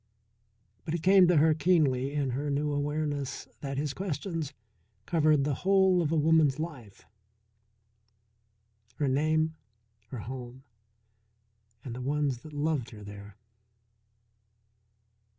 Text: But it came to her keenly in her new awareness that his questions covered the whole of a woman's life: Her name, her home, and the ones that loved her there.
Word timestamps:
But 0.83 0.95
it 0.95 1.03
came 1.03 1.27
to 1.27 1.37
her 1.37 1.53
keenly 1.53 2.11
in 2.11 2.31
her 2.31 2.49
new 2.49 2.71
awareness 2.73 3.47
that 3.59 3.77
his 3.77 3.93
questions 3.93 4.51
covered 5.05 5.43
the 5.43 5.53
whole 5.61 6.01
of 6.01 6.11
a 6.11 6.15
woman's 6.15 6.57
life: 6.57 7.05
Her 8.95 9.07
name, 9.07 9.53
her 10.07 10.21
home, 10.21 10.63
and 11.85 11.93
the 11.93 12.01
ones 12.01 12.39
that 12.39 12.51
loved 12.51 12.89
her 12.89 13.03
there. 13.03 13.37